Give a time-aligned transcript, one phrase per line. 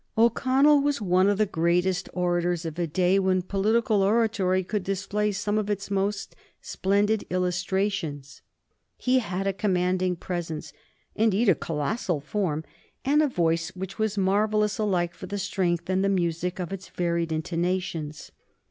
[0.17, 5.31] O'Connell was one of the greatest orators of a day when political oratory could display
[5.31, 8.41] some of its most splendid illustrations.
[8.97, 10.73] He had a commanding presence,
[11.13, 12.63] indeed a colossal form,
[13.05, 16.89] and a voice which was marvellous alike for the strength and the music of its
[16.89, 18.31] varied intonations.